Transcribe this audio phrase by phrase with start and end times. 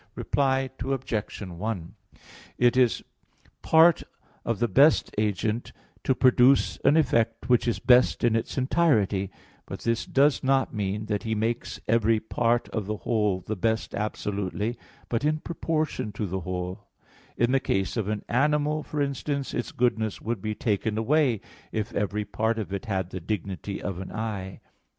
[0.15, 1.41] Reply Obj.
[1.43, 1.93] 1:
[2.57, 3.03] It is
[3.61, 4.01] part
[4.43, 9.29] of the best agent to produce an effect which is best in its entirety;
[9.67, 13.93] but this does not mean that He makes every part of the whole the best
[13.93, 14.75] absolutely,
[15.07, 16.87] but in proportion to the whole;
[17.37, 21.41] in the case of an animal, for instance, its goodness would be taken away
[21.71, 24.61] if every part of it had the dignity of an eye.